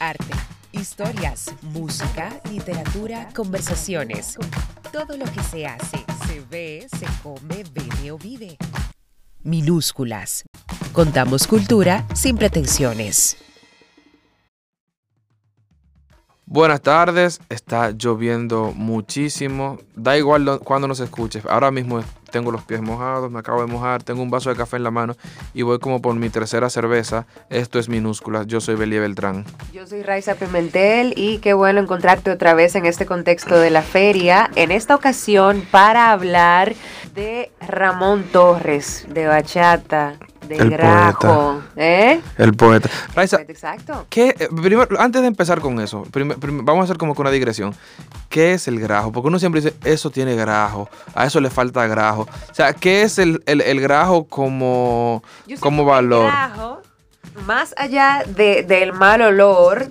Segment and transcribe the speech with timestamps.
[0.00, 0.32] arte,
[0.72, 4.36] historias, música, literatura, conversaciones.
[4.92, 8.56] Todo lo que se hace, se ve, se come, bebe o vive.
[9.42, 10.44] Minúsculas.
[10.92, 13.36] Contamos cultura sin pretensiones.
[16.52, 19.78] Buenas tardes, está lloviendo muchísimo.
[19.94, 21.46] Da igual cuando nos escuches.
[21.46, 24.76] Ahora mismo tengo los pies mojados, me acabo de mojar, tengo un vaso de café
[24.76, 25.14] en la mano
[25.54, 27.24] y voy como por mi tercera cerveza.
[27.50, 28.42] Esto es minúscula.
[28.42, 29.44] Yo soy Belie Beltrán.
[29.72, 33.82] Yo soy Raiza Pimentel y qué bueno encontrarte otra vez en este contexto de la
[33.82, 34.50] feria.
[34.56, 36.74] En esta ocasión para hablar
[37.14, 40.16] de Ramón Torres, de Bachata,
[40.48, 41.62] el grajo.
[41.76, 42.20] ¿Eh?
[42.38, 42.88] El poeta.
[43.16, 44.06] Exacto.
[44.08, 47.74] ¿qué, eh, primero, antes de empezar con eso, vamos a hacer como que una digresión.
[48.28, 49.12] ¿Qué es el grajo?
[49.12, 52.28] Porque uno siempre dice, eso tiene grajo, a eso le falta grajo.
[52.50, 53.42] O sea, ¿qué es el,
[53.80, 55.22] grajo como,
[55.60, 56.26] como valor?
[56.26, 56.82] El grajo,
[57.46, 59.88] más allá del mal olor,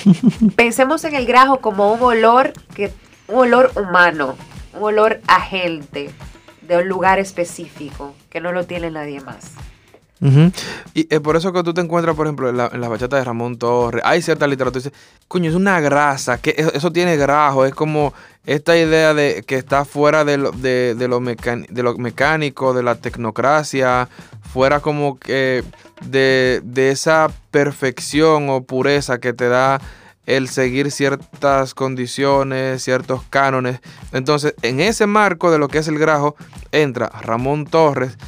[0.56, 2.92] pensemos en el grajo como un olor, que,
[3.28, 4.36] un olor humano,
[4.74, 6.10] un olor agente
[6.62, 9.52] de un lugar específico que no lo tiene nadie más.
[10.20, 13.58] Y es por eso que tú te encuentras, por ejemplo, en la, bachata de Ramón
[13.58, 17.74] Torres, hay cierta literatura que dice, coño, es una grasa, que eso tiene grajo, es
[17.74, 18.14] como
[18.46, 24.08] esta idea de que está fuera de lo, de, de mecánico, de la tecnocracia,
[24.52, 25.64] fuera como que
[26.00, 29.80] de esa perfección o pureza que te da
[30.26, 33.80] el seguir ciertas condiciones, ciertos cánones.
[34.12, 36.36] Entonces, en ese marco de lo que es el grajo,
[36.72, 38.18] entra Ramón Torres,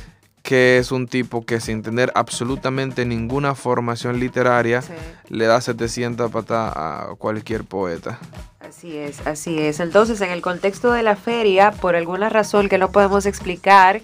[0.49, 4.83] que es un tipo que sin tener absolutamente ninguna formación literaria
[5.29, 8.19] le da 700 patas a cualquier poeta.
[8.59, 9.79] Así es, así es.
[9.79, 14.01] Entonces, en el contexto de la feria, por alguna razón que no podemos explicar,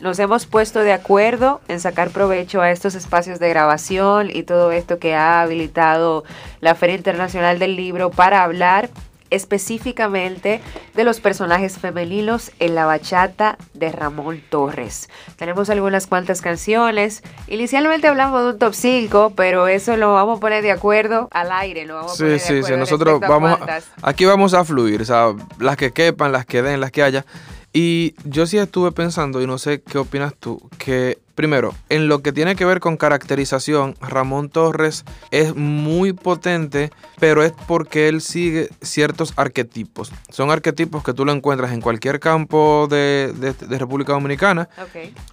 [0.00, 4.72] nos hemos puesto de acuerdo en sacar provecho a estos espacios de grabación y todo
[4.72, 6.24] esto que ha habilitado
[6.62, 8.88] la Feria Internacional del Libro para hablar
[9.32, 10.60] específicamente
[10.94, 15.08] de los personajes femeninos en la bachata de Ramón Torres.
[15.36, 17.22] Tenemos algunas cuantas canciones.
[17.48, 21.50] Inicialmente hablamos de un top 5, pero eso lo vamos a poner de acuerdo al
[21.50, 21.86] aire.
[21.86, 22.76] Lo vamos a poner sí, sí.
[22.76, 23.58] Nosotros vamos,
[24.02, 27.24] aquí vamos a fluir, o sea, las que quepan, las que den, las que haya.
[27.72, 32.22] Y yo sí estuve pensando, y no sé qué opinas tú, que primero, en lo
[32.22, 38.20] que tiene que ver con caracterización, Ramón Torres es muy potente, pero es porque él
[38.20, 40.12] sigue ciertos arquetipos.
[40.28, 43.32] Son arquetipos que tú lo encuentras en cualquier campo de,
[43.68, 44.68] República Dominicana.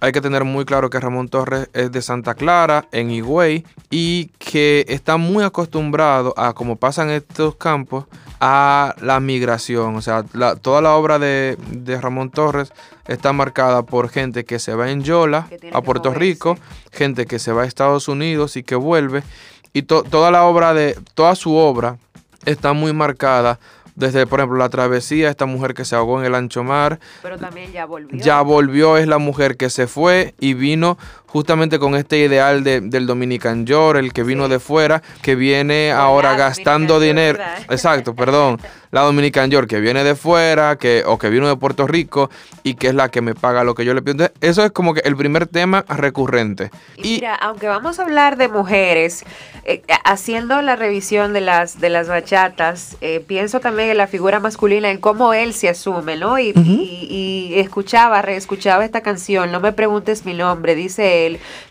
[0.00, 4.26] Hay que tener muy claro que Ramón Torres es de Santa Clara, en Higüey, y
[4.38, 8.06] que está muy acostumbrado a, como pasa en estos campos,
[8.40, 9.96] a la migración.
[9.96, 10.24] O sea,
[10.60, 11.56] toda la obra de,
[12.00, 12.72] Ramón Torres
[13.06, 16.56] está marcada por gente que se va en Yola a Puerto Rico,
[16.92, 19.24] gente que se va a Estados Unidos y que vuelve.
[19.72, 21.98] Y toda la obra de, toda su obra
[22.46, 23.58] está muy marcada
[23.96, 27.00] desde, por ejemplo, la travesía, esta mujer que se ahogó en el ancho mar.
[27.22, 28.22] Pero también ya volvió.
[28.22, 30.96] Ya volvió, es la mujer que se fue y vino
[31.32, 36.34] justamente con este ideal del Dominican York, el que vino de fuera, que viene ahora
[36.34, 37.38] gastando dinero.
[37.70, 38.60] Exacto, perdón.
[38.90, 42.28] La Dominican York, que viene de fuera, que, o que vino de Puerto Rico
[42.64, 44.28] y que es la que me paga lo que yo le pido.
[44.40, 46.72] eso es como que el primer tema recurrente.
[46.96, 49.24] Y, mira, aunque vamos a hablar de mujeres,
[49.64, 54.40] eh, haciendo la revisión de las, de las bachatas, eh, pienso también en la figura
[54.40, 56.40] masculina, en cómo él se asume, ¿no?
[56.40, 61.19] Y, y, y escuchaba, reescuchaba esta canción, No me preguntes mi nombre, dice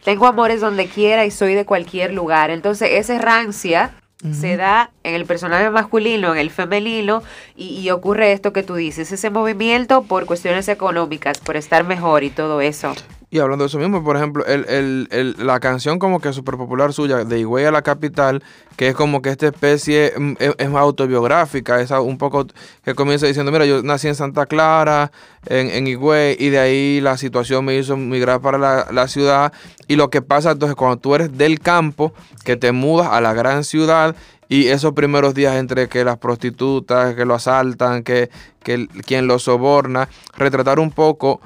[0.03, 2.49] tengo amores donde quiera y soy de cualquier lugar.
[2.49, 3.91] Entonces, esa rancia
[4.33, 7.23] se da en el personaje masculino, en el femenino,
[7.55, 12.29] y, ocurre esto que tú dices, ese movimiento por cuestiones económicas, por estar mejor y
[12.29, 12.93] todo eso.
[13.31, 17.23] Y hablando de eso mismo, por ejemplo, el, la canción como que súper popular suya,
[17.25, 18.41] de Higüey a la capital,
[18.75, 22.47] que es como que esta especie mm, es, más autobiográfica, es un poco
[22.83, 25.11] que comienza diciendo, mira, yo nací en Santa Clara,
[25.45, 29.53] en, en Higüey, y de ahí la situación me hizo migrar para la, la ciudad.
[29.87, 32.13] Y lo que pasa entonces cuando tú eres del campo,
[32.43, 34.15] que te mudas a la gran ciudad,
[34.51, 38.31] y esos primeros días entre que las prostitutas, que lo asaltan, que,
[38.63, 41.39] que quien lo soborna, retratar un poco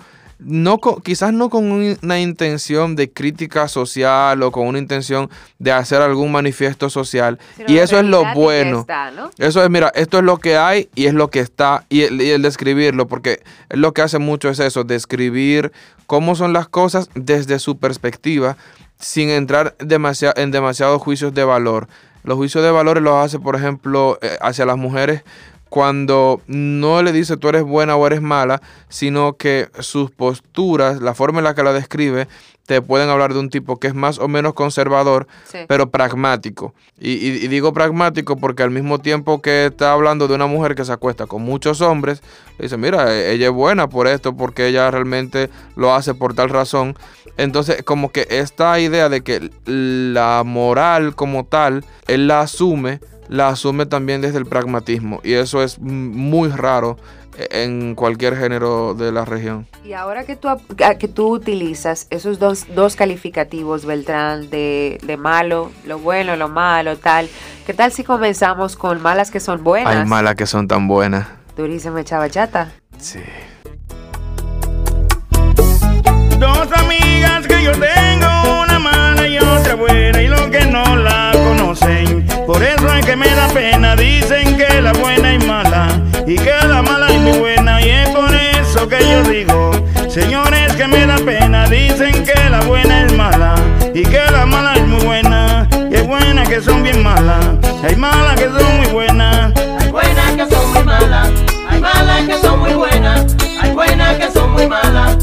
[0.45, 5.30] no quizás no con una intención de crítica social o con una intención
[5.60, 7.40] de hacer algún manifiesto social.
[7.68, 8.86] y eso es lo bueno.
[9.38, 11.86] Eso es, mira, esto es lo que hay y es lo que está.
[11.90, 15.72] Y el, describirlo, porque lo que hace mucho es eso, describir
[16.07, 18.57] cómo son las cosas desde su perspectiva,
[19.00, 21.88] sin entrar en demasiados juicios de valor.
[22.24, 25.24] Los juicios de valores los hace, por ejemplo, eh, hacia las mujeres
[25.74, 31.16] cuando no le dice tú eres buena o eres mala, sino que sus posturas, la
[31.16, 32.28] forma en la que la describe,
[32.68, 35.25] te pueden hablar de un tipo que es más o menos conservador,
[35.68, 36.75] pero pragmático.
[37.00, 40.92] Y, digo pragmático porque al mismo tiempo que está hablando de una mujer que se
[40.92, 42.22] acuesta con muchos hombres,
[42.60, 46.50] dice, mira, e, ella es buena por esto, porque ella realmente lo hace por tal
[46.50, 46.96] razón.
[47.38, 53.00] Entonces, como que esta idea de que la moral como tal, él la asume,
[53.30, 55.20] la asume también desde el pragmatismo.
[55.24, 56.98] Y eso es muy raro
[57.38, 59.68] en cualquier género de la región.
[59.84, 60.50] Y ahora que tú,
[61.00, 66.98] que tú utilizas esos dos, dos calificativos, Beltrán, de, de, malo, lo bueno, lo malo,
[66.98, 67.30] tal,
[67.66, 69.96] ¿qué tal si comenzamos con malas que son buenas?
[69.96, 71.28] Hay malas que son tan buenas.
[71.58, 72.72] Durísima chavachata.
[72.98, 73.20] Sí.
[76.40, 78.02] Dos amigas que yo tengo,
[83.13, 85.88] que me da pena, dicen que la buena es mala
[86.25, 89.71] y que la mala es muy buena y es por eso que yo digo,
[90.10, 93.54] señores que me da pena, dicen que la buena es mala
[93.94, 97.45] y que la mala es muy buena y buenas que son bien malas,
[97.83, 101.30] hay malas que son muy buenas, hay buenas que son muy malas,
[101.69, 105.23] hay malas que son muy buenas, hay buenas que son muy malas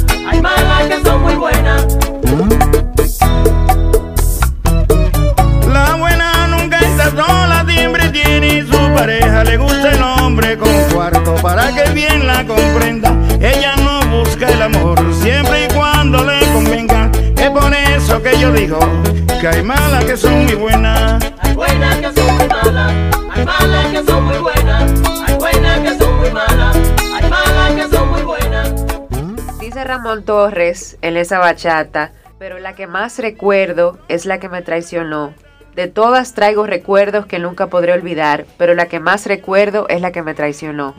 [14.91, 17.11] amor siempre y cuando le convenga.
[17.37, 18.79] Es por eso que yo digo
[19.41, 21.33] que hay malas que son muy buenas.
[21.41, 22.95] Hay buenas que son muy malas.
[23.31, 24.93] Hay malas que son muy buenas.
[25.27, 26.77] Hay buenas que son muy malas.
[27.15, 29.59] Hay malas que son muy buenas.
[29.61, 34.63] Dice Ramón Torres en esa bachata, pero la que más recuerdo es la que me
[34.63, 35.35] traicionó.
[35.75, 40.11] De todas traigo recuerdos que nunca podré olvidar, pero la que más recuerdo es la
[40.11, 40.95] que me traicionó.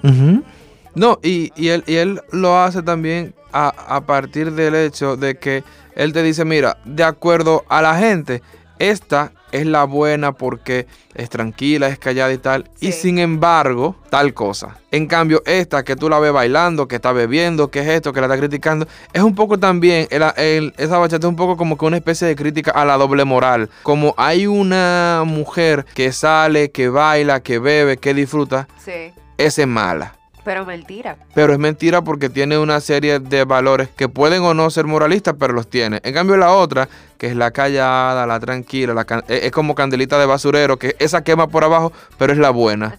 [0.94, 5.64] No, y, él, y él lo hace también a, a partir del hecho de que
[5.96, 8.42] él te dice, mira, de acuerdo a la gente,
[8.80, 12.70] esta es la buena porque es tranquila, es callada y tal.
[12.80, 14.78] Y sin embargo, tal cosa.
[14.92, 18.22] En cambio, esta que tú la ves bailando, que está bebiendo, que es esto, que
[18.22, 21.98] la está criticando, es un poco también, esa bachata es un poco como que una
[21.98, 23.70] especie de crítica a la doble moral.
[23.84, 29.14] Como hay una mujer que sale, que baila, que bebe, que disfruta, sí.
[29.38, 30.21] esa es mala.
[30.44, 31.18] Pero mentira.
[31.34, 35.36] Pero es mentira porque tiene una serie de valores que pueden o no ser moralistas,
[35.40, 36.00] pero los tiene.
[36.04, 40.20] En cambio la otra, que es la callada, la tranquila, la e, es como candelita
[40.20, 42.98] de basurero, que esa quema por abajo, pero es la buena.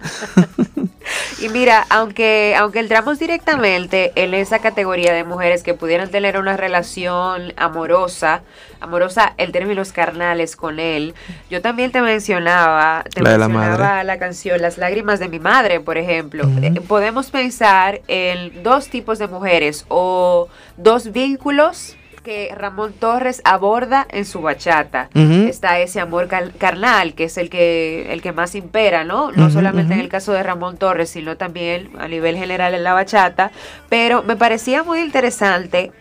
[1.40, 6.56] y mira, aunque, aunque entramos directamente en esa categoría de mujeres que pudieran tener una
[6.56, 8.42] relación amorosa,
[8.80, 11.14] amorosa en términos carnales con él,
[11.50, 15.98] yo también te mencionaba, te la mencionaba la, canción Las lágrimas de mi madre, por
[15.98, 16.44] ejemplo.
[16.62, 24.06] Eh, podemos pensar en dos tipos de mujeres o dos vínculos que Ramón Torres aborda
[24.10, 25.08] en su bachata.
[25.14, 26.28] Está ese amor
[26.58, 29.32] carnal, que es el que, el que más impera, ¿no?
[29.32, 32.92] No solamente en el caso de Ramón Torres, sino también a nivel general en la
[32.92, 33.50] bachata.
[33.88, 35.92] Pero me parecía muy interesante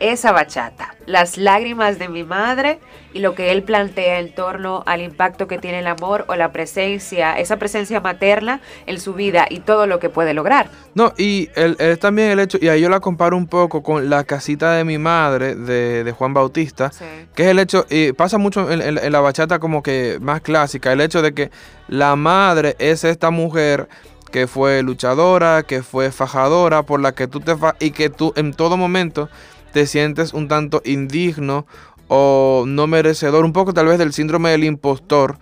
[0.00, 2.80] esa bachata, las lágrimas de mi madre
[3.12, 6.50] y lo que él plantea en torno al impacto que tiene el amor o la
[6.52, 10.68] presencia, esa presencia materna en su vida y todo lo que puede lograr.
[10.94, 14.24] No, y él, también el hecho, y ahí yo la comparo un poco con La
[14.24, 16.90] casita de mi madre de, Juan Bautista,
[17.34, 21.00] que es el hecho, y pasa mucho en, la bachata como que más clásica, el
[21.00, 21.50] hecho de que
[21.88, 23.88] la madre es esta mujer
[24.34, 28.32] que fue luchadora, que fue fajadora, por la que tú te fa y que tú
[28.34, 29.28] en todo momento
[29.74, 31.66] te sientes un tanto indigno
[32.06, 35.36] o no merecedor, un poco tal vez del síndrome del impostor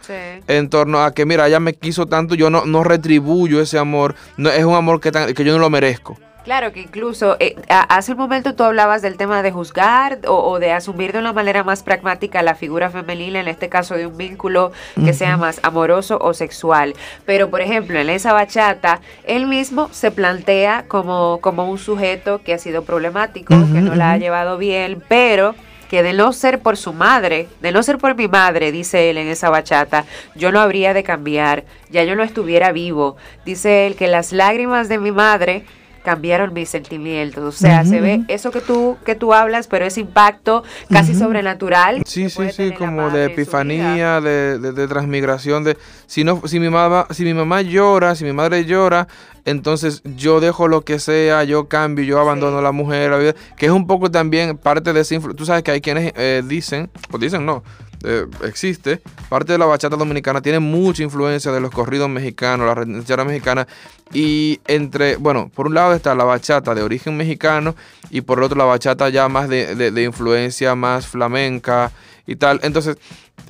[0.49, 4.15] en torno a que, mira, ella me quiso tanto, yo no, no retribuyo ese amor,
[4.39, 6.17] no, es un amor que, que yo no lo merezco.
[6.45, 10.73] Claro que incluso eh, hace un momento tú hablabas del tema de juzgar o, de
[10.73, 14.73] asumir de una manera más pragmática la figura femenina, en este caso de un vínculo
[15.05, 16.95] que sea más amoroso o sexual.
[17.27, 22.55] Pero por ejemplo, en esa bachata, él mismo se plantea como, como un sujeto que
[22.55, 25.55] ha sido problemático, que no la ha llevado bien, pero
[25.89, 29.19] que de no ser por su madre, de no ser por mi madre, dice él
[29.19, 33.17] en esa bachata, yo no habría de cambiar, ya yo no estuviera vivo.
[33.45, 35.67] Dice él que las lágrimas de mi madre
[36.03, 37.43] cambiaron mis sentimientos.
[37.43, 42.03] O sea, se ve eso que tú, que tú hablas, pero ese impacto casi sobrenatural.
[42.07, 47.07] Sí, sí, sí, como de epifanía, de, de, transmigración, de si no, si mi mamá,
[47.11, 49.09] si mi mamá llora, si mi madre llora,
[49.45, 53.35] entonces yo dejo lo que sea, yo cambio, yo abandono a la mujer, la vida,
[53.57, 56.91] que es un poco también parte de ese Tú sabes que hay quienes eh, dicen,
[57.11, 57.63] pues dicen no,
[58.05, 62.75] eh, existe, parte de la bachata dominicana tiene mucha influencia de los corridos mexicanos, la
[62.75, 63.67] ranchera mexicana,
[64.13, 67.75] y entre, bueno, por un lado está la bachata de origen mexicano
[68.11, 71.93] y por el otro la bachata ya más de, influencia más flamenca
[72.27, 72.61] y tal.
[72.63, 72.97] Entonces,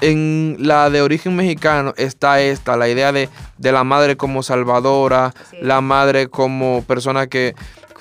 [0.01, 3.29] en la de origen mexicano está esta, la idea de,
[3.59, 7.55] de la madre como salvadora, la madre como persona que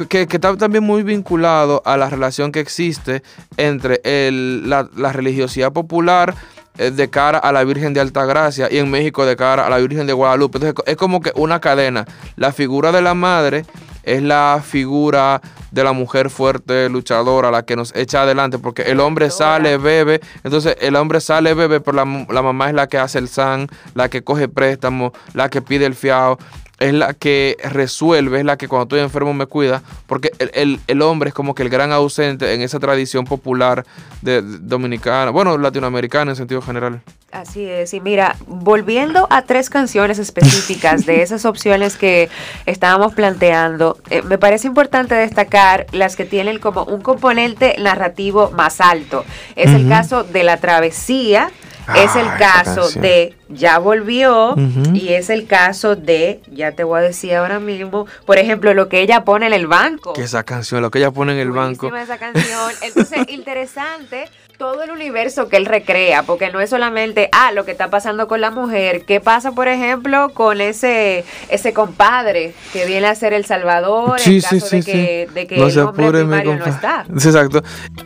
[0.08, 3.24] que, está también muy vinculado a la relación que existe
[3.58, 6.36] entre la, religiosidad popular
[6.78, 9.78] eh, de cara a la Virgen de Altagracia y en México de cara a la
[9.78, 10.58] Virgen de Guadalupe.
[10.58, 12.06] Entonces es como que una cadena.
[12.36, 13.66] La figura de la madre
[14.04, 15.42] es la figura
[15.72, 20.20] de la mujer fuerte, luchadora, la que nos echa adelante, porque el hombre sale, bebe,
[20.44, 23.68] entonces el hombre sale, bebe, pero la, la mamá es la que hace el san,
[23.94, 26.38] la que coge préstamo, la que pide el fiado
[26.82, 31.30] es la que resuelve, es la que cuando estoy enfermo me cuida, porque el, hombre
[31.30, 33.86] es como que el gran ausente en esa tradición popular
[34.24, 37.02] de, dominicana, bueno, latinoamericana en sentido general.
[37.32, 42.30] Así es, y mira, volviendo a tres canciones específicas de esas opciones que
[42.66, 48.82] estábamos planteando, eh, me parece importante destacar las que tienen como un componente narrativo más
[48.82, 49.24] alto.
[49.56, 51.52] Es el caso de la travesía,
[51.96, 54.56] es el caso de ya volvió
[54.94, 58.88] y es el caso de, ya te voy a decir ahora mismo, por ejemplo, lo
[58.88, 60.14] que ella pone en el banco.
[60.14, 61.94] Que esa canción, lo que ella pone en el banco.
[61.96, 62.72] esa canción.
[62.82, 64.30] Entonces, interesante
[64.62, 68.28] todo el universo que él recrea, porque no es solamente, ah, lo que está pasando
[68.28, 73.34] con la mujer, ¿qué pasa, por ejemplo, con ese ese compadre que viene a ser
[73.34, 77.08] el salvador en caso de, que, de que, el hombre primario no está?
[77.12, 77.64] Exacto.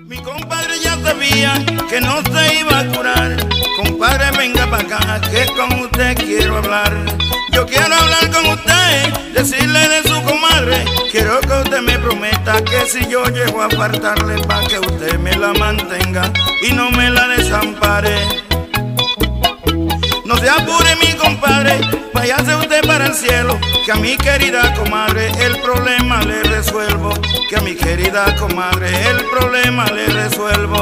[0.08, 1.54] Mi compadre ya sabía
[1.90, 3.38] que no se iba a curar.
[3.78, 6.92] Compadre, venga para acá, que con usted quiero hablar.
[7.52, 10.84] Yo quiero hablar con usted, decirle de su comadre.
[11.12, 15.36] Quiero que usted me prometa que si yo llego a apartarle, para que usted me
[15.36, 16.32] la mantenga
[16.68, 18.16] y no me la desampare.
[20.26, 21.80] No se apure mi compadre,
[22.14, 27.14] váyase usted para el cielo, que a mi querida comadre el problema le resuelvo,
[27.48, 30.78] que a mi querida comadre el problema le resuelvo.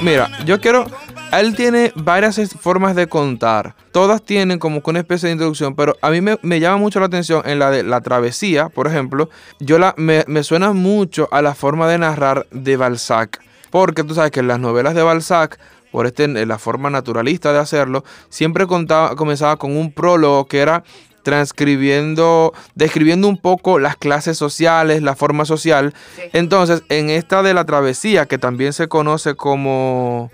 [0.00, 0.86] Mira, yo quiero
[1.32, 3.74] él tiene varias formas de contar.
[3.92, 7.06] Todas tienen como que una especie de introducción, pero a mí me, llama mucho la
[7.06, 9.28] atención en la de la travesía, por ejemplo.
[9.58, 13.40] Yo la, me, suena mucho a la forma de narrar de Balzac.
[13.70, 15.58] Porque tú sabes que en las novelas de Balzac
[15.96, 20.84] por este, la forma naturalista de hacerlo, siempre contaba, comenzaba con un prólogo que era
[21.22, 25.94] transcribiendo, describiendo un poco las clases sociales, la forma social.
[26.32, 30.30] Entonces, en esta de la travesía, que también se conoce como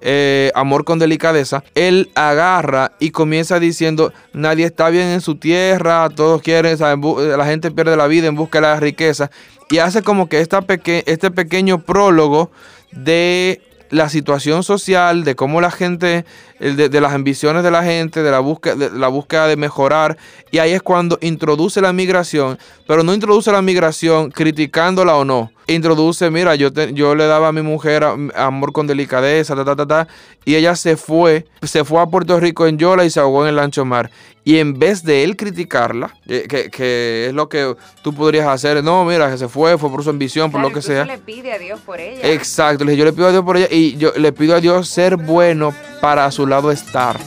[0.00, 6.08] eh, Amor con delicadeza, él agarra y comienza diciendo, nadie está bien en su tierra,
[6.10, 9.30] todos quieren, la gente pierde la vida en busca de la riqueza,
[9.70, 12.50] y hace como que este pequeño prólogo
[12.92, 13.60] de
[13.90, 16.24] la situación social, de cómo la gente,
[16.58, 20.16] de, las ambiciones de la gente, de la, búsqueda, de la búsqueda de mejorar.
[20.50, 25.50] Y ahí es cuando introduce la migración, pero no introduce la migración criticándola o no.
[25.68, 29.86] Introduce, mira, yo, yo le daba a mi mujer amor con delicadeza, ta, ta, ta,
[29.86, 30.08] ta,
[30.44, 33.48] y ella se fue, se fue a Puerto Rico en Yola y se ahogó en
[33.48, 34.10] el ancho mar.
[34.44, 39.04] Y en vez de él criticarla, que, que, es lo que tú podrías hacer, no,
[39.04, 41.04] mira, que se fue, fue por su ambición, por lo que sea.
[41.04, 42.20] le pide a Dios por ella.
[42.30, 45.16] Exacto, yo le pido a Dios por ella y yo le pido a Dios ser
[45.16, 47.18] bueno para a su lado estar.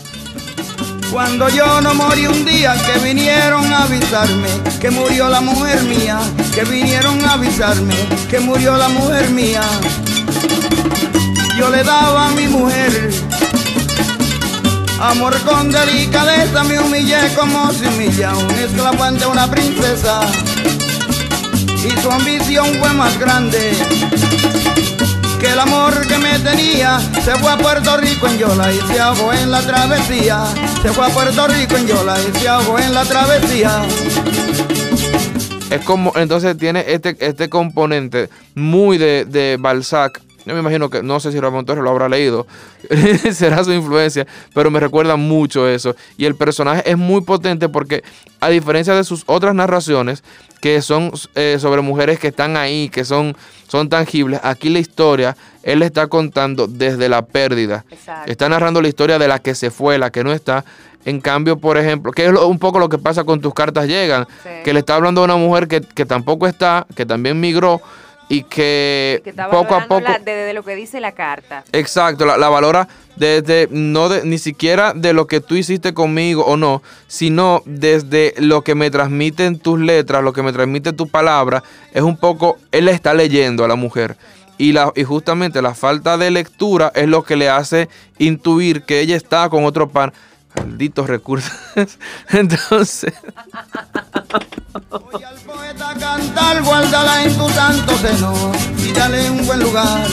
[1.12, 4.50] Cuando yo no morí un día que vinieron a avisarme
[4.80, 6.20] que murió la mujer mía,
[6.54, 7.96] que vinieron a avisarme
[8.30, 9.62] que murió la mujer mía.
[11.60, 13.12] Yo le daba a mi mujer
[15.02, 20.22] Amor con delicadeza me humillé como si humilla un esclavo ante una princesa
[21.78, 23.74] Y su ambición fue más grande
[25.39, 29.00] que el amor que me tenía Se fue a Puerto Rico en Yola y se
[29.00, 30.43] ahogó en la travesía.
[30.81, 33.84] Se fue a Puerto Rico en Yola y se ahogó en la travesía.
[35.69, 41.03] Es como, entonces tiene este, este componente muy de, de Balzac yo me imagino que,
[41.03, 42.48] no sé si Ramón Torres lo habrá leído,
[43.31, 45.96] será su influencia, pero me recuerda mucho eso.
[46.17, 48.03] Y el personaje es muy potente porque,
[48.39, 50.24] a diferencia de sus otras narraciones,
[50.62, 53.36] que son eh, sobre mujeres que están ahí, que son,
[53.67, 57.86] son tangibles, aquí la historia, él está contando desde la pérdida.
[58.25, 60.65] Está narrando la historia de la que se fue, la que no está.
[61.05, 64.27] En cambio, por ejemplo, que es un poco lo que pasa con tus cartas llegan,
[64.63, 67.81] que le está hablando a una mujer que, que tampoco está, que también migró
[68.29, 73.67] y que, poco a poco desde lo que dice la carta exacto la, valora desde
[73.71, 78.63] no de, ni siquiera de lo que tú hiciste conmigo o no sino desde lo
[78.63, 82.88] que me transmiten tus letras lo que me transmite tu palabra es un poco él
[82.88, 84.15] está leyendo a la mujer
[84.59, 87.88] y, la, y justamente la falta de lectura es lo que le hace
[88.19, 90.12] intuir que ella está con otro pan.
[90.53, 91.53] Malditos recursos.
[92.29, 93.13] Entonces.
[95.79, 100.07] Poeta cantar, guárdala en tu santo seno y dale un buen lugar.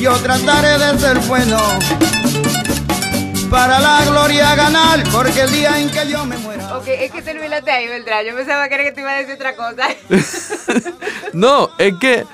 [0.00, 1.58] Yo trataré de ser bueno
[3.50, 6.76] para la gloria ganar, porque el día en que yo me muera.
[6.76, 8.24] Ok, es que terminaste ahí, Beltrán.
[8.24, 9.88] Yo pensaba que era que te iba a decir otra cosa.
[11.32, 12.24] no, es que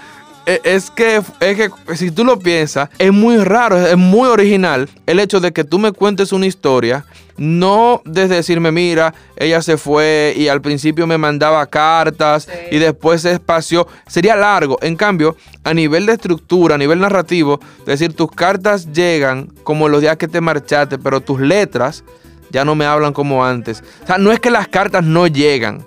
[0.44, 4.90] e, es que, es que si tú lo piensas, es muy raro, es muy original
[5.06, 7.06] el hecho de que tú me cuentes una historia,
[7.38, 13.23] no desde decirme, mira, ella se fue y al principio me mandaba cartas y después
[13.23, 13.87] se espació.
[14.07, 14.78] Sería largo.
[14.83, 19.88] En cambio, a nivel de estructura, a nivel narrativo, es decir, tus cartas llegan como
[19.88, 22.05] los días que te marchaste, pero tus letras
[22.50, 23.83] ya no me hablan como antes.
[24.02, 25.85] O sea, no es que las cartas no llegan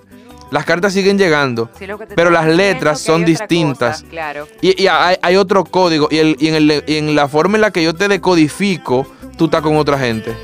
[0.50, 1.70] las cartas siguen llegando,
[2.16, 4.04] pero las letras son distintas.
[4.60, 6.08] Y, hay, otro código.
[6.10, 10.34] Y, en la forma en la que yo te decodifico, tú estás con otra gente.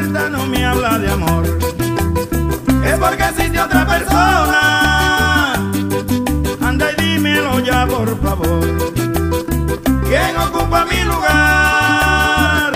[0.00, 1.44] Carta no me habla de amor,
[2.86, 5.52] es porque existe otra persona.
[6.62, 8.64] Anda y dímelo ya, por favor.
[10.08, 12.72] ¿Quién ocupa mi lugar?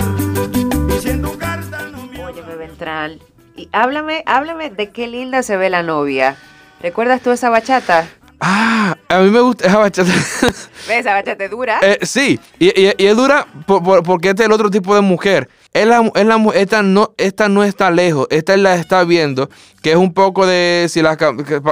[0.95, 3.19] Y si en tu carta no me habla Ventral
[3.55, 6.35] y háblame, háblame de qué linda se ve la novia.
[6.79, 8.07] ¿Recuerdas tú esa bachata?
[8.39, 10.11] Ah, a mí me gusta esa bachata.
[10.11, 10.69] ¿Ves?
[10.89, 11.79] Esa bachata dura.
[11.81, 15.49] Eh, sí, y, es dura porque este es el otro tipo de mujer.
[15.73, 19.49] Es la, es la, esta, no, esta no está lejos, esta la está viendo,
[19.85, 21.15] que es un poco de, si la,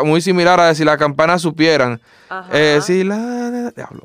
[0.06, 2.00] muy similar a si las campanas supieran.
[2.52, 4.04] Eh, si la, diablo.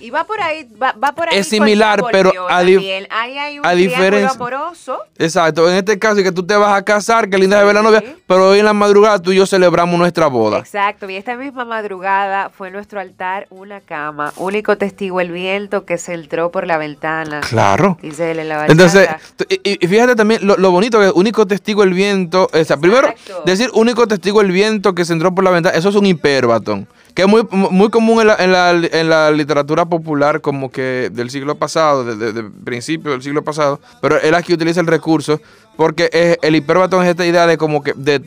[0.00, 1.38] Y va por ahí, va, por ahí.
[1.38, 4.30] Es similar, pero a, hay un a diferencia.
[4.30, 4.98] amoroso.
[5.18, 7.82] Exacto, en este caso, que tú te vas a casar, que linda se ve la
[7.82, 10.58] novia, pero hoy en la madrugada tú y yo celebramos nuestra boda.
[10.58, 15.98] Exacto, y esta misma madrugada fue nuestro altar una cama, único testigo el viento que
[15.98, 17.40] se entró por la ventana.
[17.40, 17.98] Claro.
[18.02, 19.08] Dice él en la Entonces,
[19.48, 23.12] y, fíjate también lo, bonito que único testigo el viento, o sea, primero
[23.44, 26.88] decir único testigo el viento que se entró por la ventana, eso es un hiperbatón
[27.14, 31.10] que es muy, muy común en la, en, la, en la, literatura popular como que
[31.12, 35.40] del siglo pasado, desde de, principio del siglo pasado, pero él aquí utiliza el recurso
[35.76, 38.20] porque es, el hiperbatón es esta idea de como que de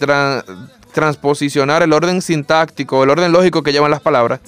[0.93, 4.39] transposicionar el orden sintáctico, el orden lógico que llevan las palabras,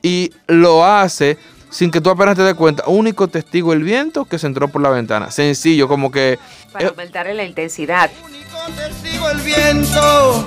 [0.00, 1.36] y lo hace
[1.72, 2.84] sin que tú apenas te des cuenta.
[2.86, 5.30] Único testigo el viento que se entró por la ventana.
[5.30, 6.38] Sencillo, como que...
[6.70, 8.10] Para aumentar la intensidad.
[8.24, 10.44] Único testigo el viento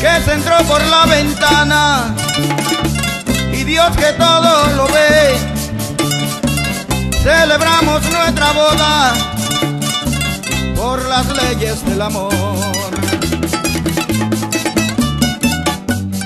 [0.00, 2.14] que se entró por la ventana.
[3.52, 5.38] Y Dios que todo lo ve.
[7.22, 9.14] Celebramos nuestra boda
[10.74, 12.32] por las leyes del amor.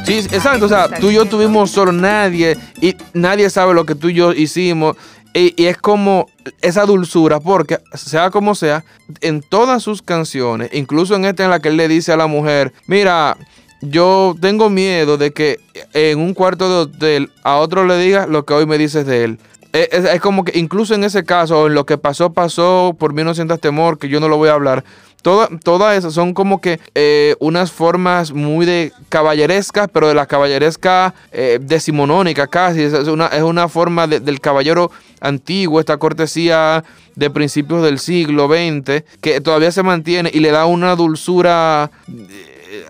[0.06, 0.66] Sí, exacto.
[0.66, 4.14] O sea, tú y yo tuvimos solo nadie y nadie sabe lo que tú y
[4.14, 4.96] yo hicimos.
[5.34, 6.28] Y, es como
[6.62, 8.84] esa dulzura, porque sea como sea,
[9.20, 12.26] en todas sus canciones, incluso en esta en la que él le dice a la
[12.26, 13.36] mujer, mira,
[13.82, 15.58] yo tengo miedo de que
[15.92, 19.24] en un cuarto de hotel a otro le diga lo que hoy me dices de
[19.24, 19.38] él.
[19.72, 23.34] Es, como que incluso en ese caso, en lo que pasó, pasó, por mí no
[23.34, 24.84] sientas temor, que yo no lo voy a hablar.
[25.22, 31.14] Todas esas son como que eh, unas formas muy de caballerescas, pero de la caballeresca
[31.32, 32.82] eh, decimonónica casi.
[32.82, 36.84] Es una, es una forma del caballero antiguo, esta cortesía
[37.16, 42.84] de principios del siglo XX, que todavía se mantiene y le da una dulzura eh,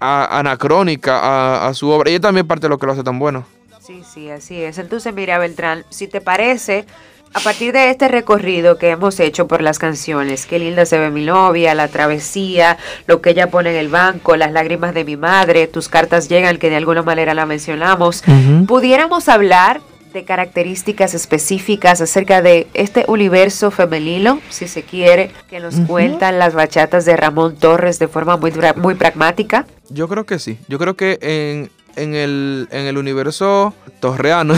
[0.00, 2.10] anacrónica a, su obra.
[2.10, 3.44] Y también parte de lo que lo hace tan bueno.
[3.86, 4.78] Sí, sí, así es.
[4.78, 6.86] Entonces, mira, Beltrán, si te parece,
[7.34, 11.10] a partir de este recorrido que hemos hecho por las canciones, qué linda se ve
[11.10, 15.18] mi novia, la travesía, lo que ella pone en el banco, las lágrimas de mi
[15.18, 18.24] madre, tus cartas llegan, que de alguna manera la mencionamos,
[18.66, 19.82] pudiéramos hablar
[20.14, 26.54] de características específicas acerca de este universo femenino, si se quiere, que nos cuentan las
[26.54, 29.66] bachatas de Ramón Torres de forma muy, muy pragmática?
[29.90, 30.56] Yo creo que sí.
[30.68, 34.54] Yo creo que en, en, el, en el universo torreano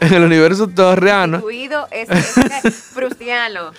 [0.00, 1.38] en el universo torreano.
[1.38, 3.72] Incluido es, es prustiano,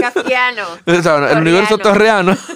[0.00, 0.62] kafkiano.
[0.86, 2.36] el universo torreano.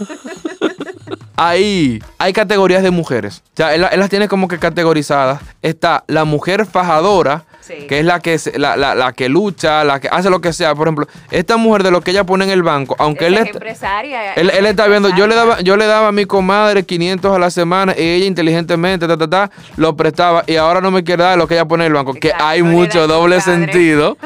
[1.37, 3.43] Ahí hay categorías de mujeres.
[3.55, 5.41] O sea, él, las tiene como que categorizadas.
[5.63, 10.09] Está la mujer fajadora, que es la que, la, la, la, que lucha, la que
[10.09, 10.75] hace lo que sea.
[10.75, 13.49] Por ejemplo, esta mujer de lo que ella pone en el banco, aunque él, es
[13.49, 17.35] empresaria, él, él, está viendo, yo le daba yo le daba a mi comadre 500
[17.35, 21.05] a la semana y ella inteligentemente ta, ta, ta, lo prestaba y ahora no me
[21.05, 24.17] quiere dar lo que ella pone en el banco, que hay mucho doble sentido.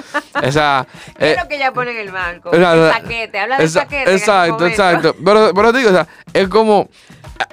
[0.42, 0.86] o sea,
[1.18, 2.52] ¿Qué es lo que ella pone en el banco?
[2.52, 4.12] el paquete, habla del paquete.
[4.12, 5.16] Exacto, exacto.
[5.24, 6.88] Pero, pero digo, o sea, es como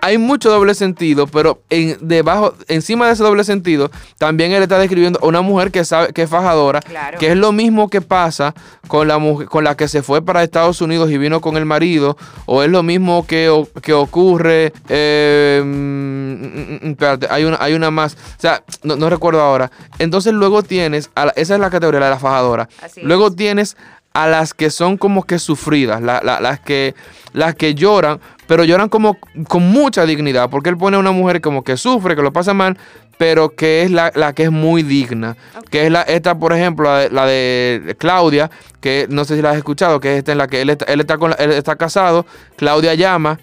[0.01, 4.77] hay mucho doble sentido, pero en, debajo, encima de ese doble sentido, también él está
[4.77, 6.79] describiendo a una mujer que sabe que es fajadora,
[7.19, 8.53] que es lo mismo que pasa
[8.87, 11.65] con la mujer, con la que se fue para Estados Unidos y vino con el
[11.65, 14.73] marido, o es lo mismo que, que ocurre.
[14.89, 19.71] Eh, mm, mm, espérate, hay una, hay una más, o sea, no, recuerdo ahora.
[19.99, 22.69] Entonces luego tienes, esa es la categoría de la fajadora.
[23.01, 23.77] luego tienes
[24.13, 26.95] a las que son como que sufridas, las, que,
[27.33, 28.19] las que lloran,
[28.51, 32.17] pero lloran como con mucha dignidad, porque él pone a una mujer como que sufre,
[32.17, 32.77] que lo pasa mal,
[33.17, 35.37] pero que es la, que es muy digna.
[35.69, 39.55] Que es la, esta, por ejemplo, la de, Claudia, que no sé si la has
[39.55, 42.25] escuchado, que es esta en la que él está, él está, con, él está casado,
[42.57, 43.39] Claudia llama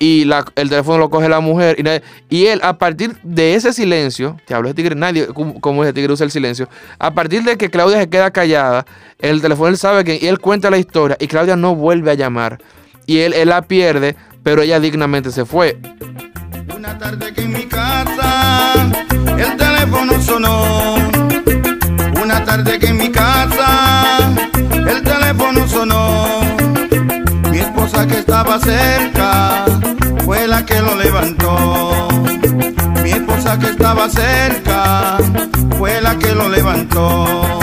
[0.00, 3.72] y la, el teléfono lo coge la mujer y, y, él a partir de ese
[3.72, 5.28] silencio, que hablo de tigre, nadie
[5.60, 6.68] como ese tigre usa el silencio,
[6.98, 8.86] a partir de que Claudia se queda callada,
[9.20, 12.14] el teléfono él sabe que y él cuenta la historia y Claudia no vuelve a
[12.14, 12.58] llamar
[13.06, 14.16] y él, él la pierde
[14.50, 15.78] pero ella dignamente se fue.
[16.74, 18.72] Una tarde que en mi casa
[19.36, 20.94] el teléfono sonó.
[22.22, 24.16] Una tarde que en mi casa
[24.72, 26.40] el teléfono sonó.
[27.50, 29.66] Mi esposa que estaba cerca
[30.24, 32.08] fue la que lo levantó.
[33.02, 35.18] Mi esposa que estaba cerca
[35.76, 37.58] fue la que lo levantó.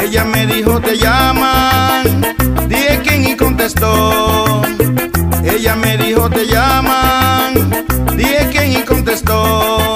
[0.00, 2.22] Ella me dijo te llaman,
[2.68, 4.63] dije quién y contestó.
[5.64, 7.54] Ella me dijo te llaman,
[8.14, 9.94] dije quién y contestó.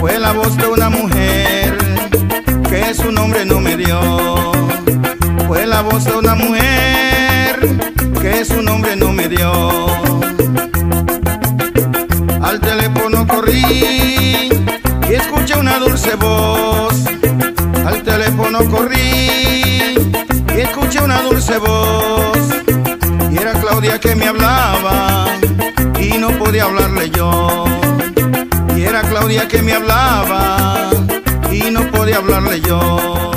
[0.00, 1.78] Fue la voz de una mujer
[2.68, 4.00] que su nombre no me dio.
[5.46, 7.60] Fue la voz de una mujer
[8.20, 9.86] que su nombre no me dio.
[12.42, 14.50] Al teléfono corrí
[15.08, 17.04] y escuché una dulce voz.
[17.86, 19.94] Al teléfono corrí
[20.52, 22.33] y escuché una dulce voz
[23.66, 25.24] Claudia que me hablaba
[25.98, 27.64] y no podía hablarle yo.
[28.76, 30.90] Y era Claudia que me hablaba
[31.50, 33.32] y no podía hablarle yo.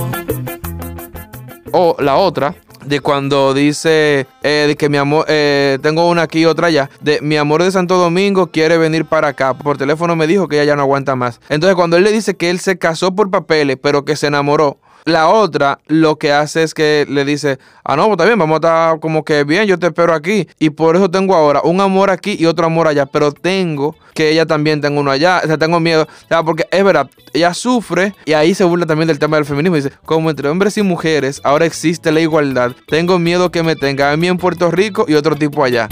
[1.72, 6.42] O la otra, de cuando dice eh, de que mi amor, eh, tengo una aquí
[6.42, 9.54] y otra allá, de mi amor de Santo Domingo quiere venir para acá.
[9.58, 11.40] Por teléfono me dijo que ella ya no aguanta más.
[11.48, 14.78] Entonces cuando él le dice que él se casó por papeles, pero que se enamoró,
[15.08, 18.56] la otra lo que hace es que le dice, ah, no, pues está bien, vamos
[18.56, 20.48] a estar como que bien, yo te espero aquí.
[20.60, 24.32] Y por eso tengo ahora un amor aquí y otro amor allá, pero tengo que
[24.32, 25.41] ella también tenga uno allá.
[25.43, 26.08] O sea, tengo miedo.
[26.30, 29.78] O porque es verdad, ella sufre y ahí se burla también del tema del feminismo.
[29.78, 34.12] Dice, como entre hombres y mujeres ahora existe la igualdad, tengo miedo que me tenga
[34.12, 35.88] a mí en Puerto Rico y otro tipo allá.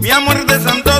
[0.00, 0.91] Mi amor de Santo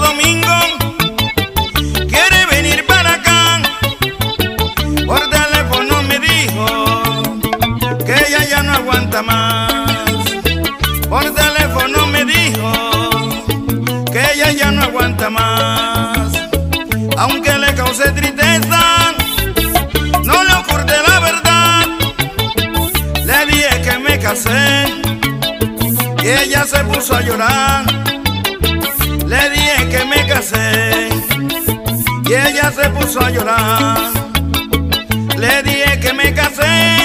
[26.22, 27.84] y ella se puso a llorar.
[29.26, 31.08] Le dije que me casé
[32.24, 33.98] y ella se puso a llorar.
[35.36, 37.01] Le dije que me casé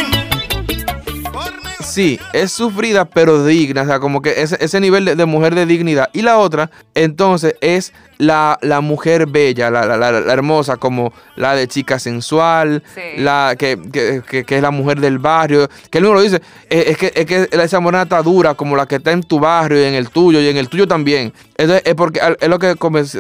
[1.98, 5.66] sí, es sufrida pero digna, o sea, como que ese, ese nivel de, mujer de
[5.66, 6.10] dignidad.
[6.14, 11.56] Y la otra, entonces, es la, la mujer bella, la, la, la, hermosa, como la
[11.56, 12.84] de chica sensual,
[13.18, 16.98] la que, que, que, es la mujer del barrio, que él mismo lo dice, es,
[16.98, 19.86] que, es que esa morena está dura, como la que está en tu barrio y
[19.86, 21.34] en el tuyo, y en el tuyo también.
[21.58, 22.76] Entonces, es porque es lo que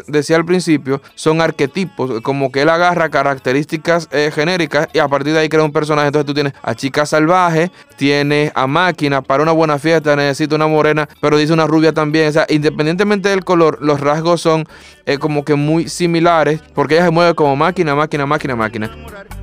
[0.05, 5.33] decía al principio, son arquetipos, como que él agarra características eh, genéricas y a partir
[5.33, 6.07] de ahí crea un personaje.
[6.07, 10.67] Entonces tú tienes a chica salvaje, tienes a máquina, para una buena fiesta necesito una
[10.67, 12.29] morena, pero dice una rubia también.
[12.29, 14.67] O sea, independientemente del color, los rasgos son
[15.05, 18.91] eh, como que muy similares, porque ella se mueve como máquina, máquina, máquina, máquina.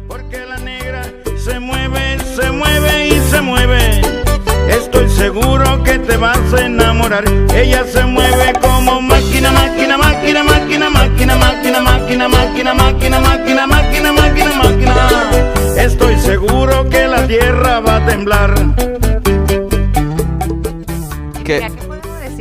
[0.09, 1.03] Porque la negra
[1.37, 4.01] se mueve, se mueve y se mueve.
[4.69, 7.25] Estoy seguro que te vas a enamorar.
[7.55, 9.14] Ella se mueve como máquina,
[9.75, 14.95] máquina, máquina, máquina, máquina, máquina, máquina, máquina, máquina, máquina, máquina, máquina, máquina.
[15.77, 18.55] Estoy seguro que la tierra va a temblar.
[21.45, 21.69] ¿Qué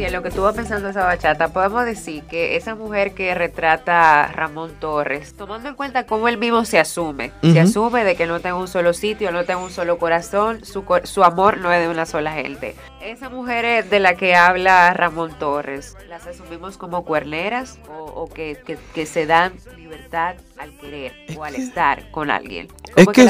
[0.04, 4.72] decir lo que estuve pensando esa bachata, podemos decir que esa mujer que retrata Ramón
[4.80, 8.56] Torres, tomando en cuenta cómo él mismo se asume, se asume de que no tenga
[8.56, 12.06] un solo sitio, no tenga un solo corazón, su, su amor no es de una
[12.06, 12.76] sola gente.
[13.02, 18.58] Esa mujer de la que habla Ramón Torres, ¿las asumimos como cuerneras o, que,
[19.06, 22.68] se dan libertad al querer o al estar con alguien?
[22.96, 23.28] Es que,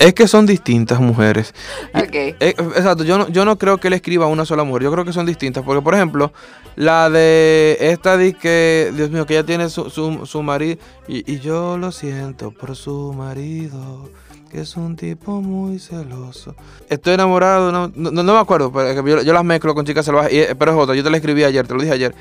[0.00, 1.54] es que son distintas mujeres.
[1.94, 4.92] Eh, exacto, yo no, yo no creo que él escriba a una sola mujer, yo
[4.92, 6.32] creo que son distintas, porque por ejemplo,
[6.74, 11.38] la de esta de que, Dios mío, que ella tiene su, su, marido, y, y
[11.40, 14.10] yo lo siento por su marido
[14.56, 16.54] que es un tipo muy celoso.
[16.88, 20.78] Estoy enamorado, no, no, me acuerdo, pero yo, las mezclo con chicas salvajes, pero es
[20.78, 22.14] otra, yo te la escribí ayer, te lo dije ayer.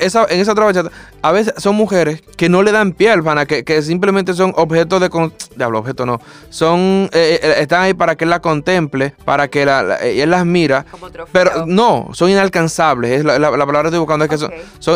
[0.00, 0.90] esa, en esa otra bachata,
[1.22, 5.00] a veces son mujeres que no le dan piel, pana, que, que simplemente son objetos
[5.00, 5.08] de...
[5.08, 6.20] Con, diablo, objeto no.
[6.50, 10.44] Son, eh, eh, están ahí para que él la contemple, para que la, él las
[10.44, 10.84] mira.
[11.32, 14.52] pero no, son inalcanzables, es la, palabra que estoy buscando es que son,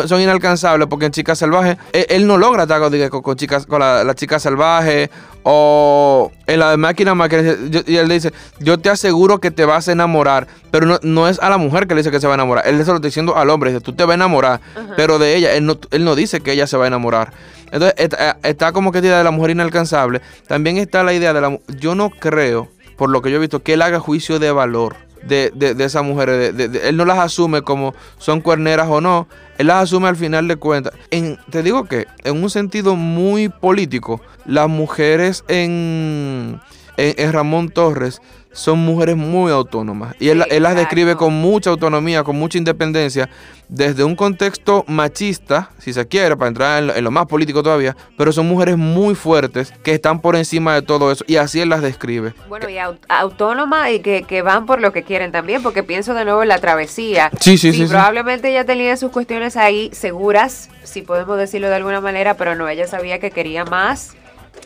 [0.07, 4.03] son, inalcanzables porque en chicas salvajes, él, no logra estar con, con, chicas, con la,
[4.03, 5.09] la chica salvaje
[5.49, 7.55] o en la de máquina máquina,
[7.85, 11.49] y él dice, yo te aseguro que te vas a enamorar, pero no, es a
[11.49, 13.37] la mujer que le dice que se va a enamorar, él se lo está diciendo
[13.37, 14.59] al hombre, dice, tú te vas a enamorar,
[14.97, 17.31] pero de ella, él no, él no dice que ella se va a enamorar.
[17.71, 18.09] Entonces
[18.43, 20.21] está, como que idea de la mujer inalcanzable.
[20.47, 23.63] También está la idea de la yo no creo, por lo que yo he visto,
[23.63, 26.53] que él haga juicio de valor de, de, esas mujeres.
[26.83, 29.29] él no las asume como son cuerneras o no.
[29.57, 30.93] Él las asume al final de cuentas.
[31.09, 36.59] En, te digo que, en un sentido muy político, las mujeres en,
[36.97, 38.21] en Ramón Torres
[38.57, 40.15] son mujeres muy autónomas.
[40.19, 43.29] Y él, las describe con mucha autonomía, con mucha independencia,
[43.69, 48.31] desde un contexto machista, si se quiere, para entrar en lo, más político todavía, pero
[48.31, 51.23] son mujeres muy fuertes que están por encima de todo eso.
[51.27, 52.33] Y así él las describe.
[52.49, 52.77] Bueno, y
[53.09, 56.57] autónoma y que, van por lo que quieren también, porque pienso de nuevo en la
[56.57, 57.29] travesía.
[57.39, 57.85] Sí, sí, sí.
[57.85, 62.67] Probablemente ella tenía sus cuestiones ahí seguras, si podemos decirlo de alguna manera, pero no,
[62.67, 64.15] ella sabía que quería más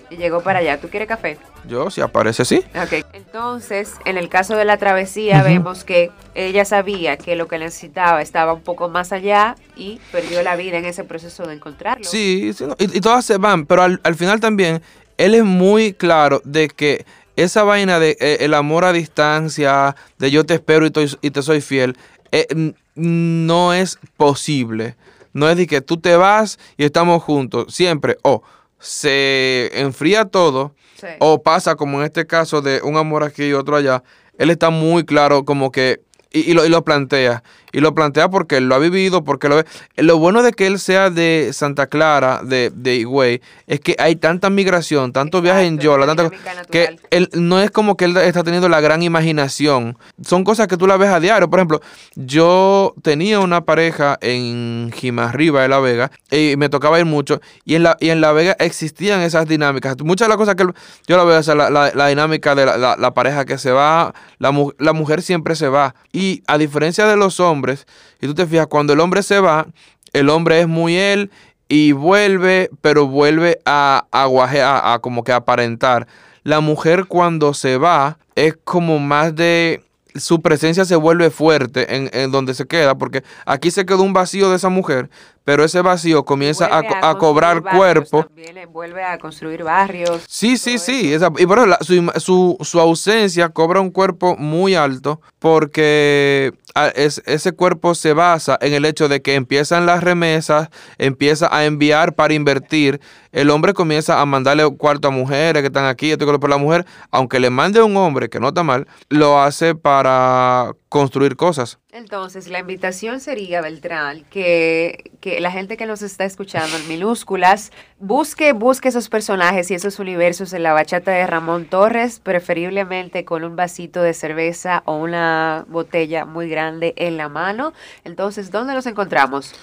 [0.09, 0.79] y llegó para allá.
[0.79, 1.37] ¿Tú quieres café?
[1.67, 2.63] Yo, si aparece, sí.
[2.75, 3.05] Ok.
[3.13, 8.21] Entonces, en el caso de la travesía, vemos que ella sabía que lo que necesitaba
[8.21, 12.03] estaba un poco más allá y perdió la vida en ese proceso de encontrarlo.
[12.03, 14.81] Sí, sí y, todas se van, pero al, final también,
[15.17, 20.31] él es muy claro de que esa vaina de eh, el amor a distancia, de
[20.31, 21.95] yo te espero y, y te soy fiel,
[22.31, 22.47] eh,
[22.95, 24.95] no es posible.
[25.33, 28.17] No es de que tú te vas y estamos juntos, siempre.
[28.21, 28.43] O
[28.81, 30.73] se enfría todo
[31.19, 34.03] o pasa como en este caso de un amor aquí y otro allá,
[34.37, 37.43] él está muy claro como que y, lo, y lo plantea.
[37.73, 39.65] Y lo plantea porque él lo ha vivido, porque lo ve.
[39.95, 44.17] Lo bueno de que él sea de Santa Clara, de, de Higüey, es que hay
[44.17, 46.29] tanta migración, tanto viaje en Yola, tanta,
[46.69, 49.97] que él no es como que él está teniendo la gran imaginación.
[50.21, 51.49] Son cosas que tú la ves a diario.
[51.49, 51.81] Por ejemplo,
[52.15, 57.39] yo tenía una pareja en Jimarriba de La Vega y me tocaba ir mucho.
[57.63, 59.95] Y en La, y en la Vega existían esas dinámicas.
[60.03, 60.65] Muchas de las cosas que
[61.07, 64.93] yo la veo, es la, la, dinámica de la, pareja que se va, la, la
[64.93, 65.95] mujer siempre se va.
[66.11, 67.87] Y a diferencia de los hombres,
[68.21, 69.67] y tú te fijas, cuando el hombre se va,
[70.13, 71.31] el hombre es muy él
[71.67, 76.07] y vuelve, pero vuelve a, a, a, como que aparentar.
[76.43, 79.83] La mujer cuando se va es como más de
[80.15, 84.49] su presencia se vuelve fuerte en, donde se queda, porque aquí se quedó un vacío
[84.49, 85.09] de esa mujer,
[85.43, 88.23] pero ese vacío comienza a, cobrar cuerpo.
[88.23, 90.23] También vuelve a construir barrios.
[90.27, 91.13] Sí, sí, sí.
[91.37, 96.53] y por eso su, su, su, ausencia cobra un cuerpo muy alto porque
[96.95, 101.65] es, ese cuerpo se basa en el hecho de que empiezan las remesas, empieza a
[101.65, 103.01] enviar para invertir.
[103.31, 106.85] El hombre comienza a mandarle cuarto a mujeres que están aquí, esto por la mujer,
[107.09, 111.79] aunque le mande un hombre, que no está mal, lo hace para construir cosas.
[111.93, 117.71] Entonces, la invitación sería, Beltrán, que, que, la gente que nos está escuchando en minúsculas
[117.97, 123.45] busque, busque esos personajes y esos universos en la bachata de Ramón Torres, preferiblemente con
[123.45, 127.71] un vasito de cerveza o una botella muy grande en la mano.
[128.03, 129.53] Entonces, ¿dónde nos encontramos?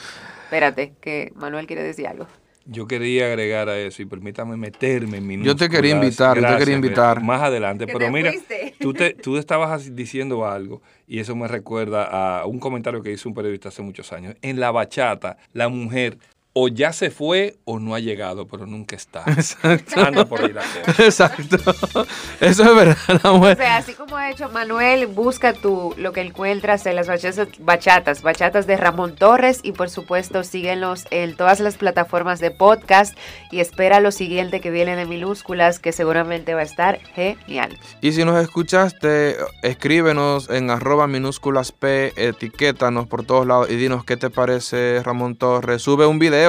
[0.45, 2.27] Espérate, que Manuel quiere decir algo.
[2.71, 5.57] Yo quería agregar a eso y permítame meterme en minúsculas.
[5.57, 7.23] Yo te quería invitar, yo te quería invitar.
[7.23, 8.31] Más adelante, pero mira,
[8.79, 13.27] tú, te, tú estabas diciendo algo y eso me recuerda a un comentario que hizo
[13.27, 14.37] un periodista hace muchos años.
[14.43, 16.19] En la bachata, la mujer
[16.61, 19.23] o ya se fue o no ha llegado, pero nunca está.
[19.29, 20.01] Exacto.
[20.01, 21.05] Anda por ahí la cosa.
[21.05, 22.07] Exacto.
[22.41, 22.97] Eso es verdad.
[23.23, 27.07] la O sea, así como ha hecho Manuel, busca tú lo que encuentras en las
[27.07, 32.51] bachatas, bachatas, bachatas de Ramón Torres y por supuesto síguenos en todas las plataformas de
[32.51, 33.17] podcast
[33.53, 37.79] y espera lo siguiente que viene de minúsculas que seguramente va a estar genial.
[38.01, 44.05] Y si nos escuchaste, escríbenos en arroba minúsculas P, etiquétanos por todos lados y dinos
[44.05, 45.83] qué te parece Ramón Torres.
[45.83, 46.48] Sube un video,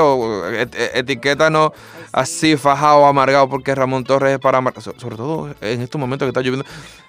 [0.52, 1.72] et- et- etiquétanos
[2.12, 6.30] así fajado, amargado, porque Ramón Torres es para so- Sobre todo en estos momentos que
[6.30, 6.66] está lloviendo,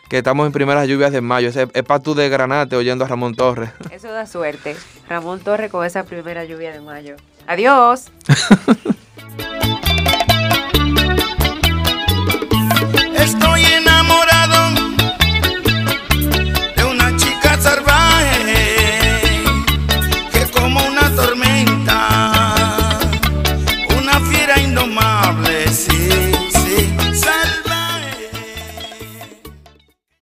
[0.09, 1.49] que estamos en primeras lluvias de mayo.
[1.49, 3.71] Es, es para tú de granate oyendo a Ramón Torres.
[3.91, 4.77] Eso da suerte.
[5.09, 7.17] Ramón Torres con esa primera lluvia de mayo.
[7.47, 8.11] Adiós.